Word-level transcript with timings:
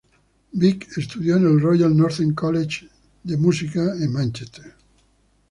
Vick 0.55 0.97
estudió 0.97 1.37
en 1.37 1.45
el 1.45 1.61
Royal 1.61 1.95
Northern 1.95 2.33
College 2.33 2.89
of 3.25 3.37
Music 3.39 3.75
en 3.75 4.11
Mánchester. 4.11 4.73